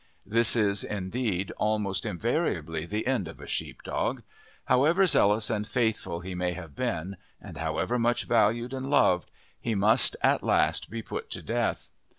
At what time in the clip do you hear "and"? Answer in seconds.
5.51-5.67, 7.39-7.57, 8.73-8.89